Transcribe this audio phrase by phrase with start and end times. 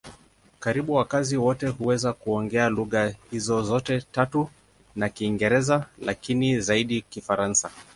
[0.59, 4.49] Karibu wakazi wote huweza kuongea lugha hizo zote tatu
[4.95, 7.71] na Kiingereza, lakini zaidi Kifaransa.